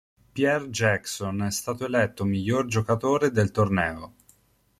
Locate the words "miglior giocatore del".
2.25-3.51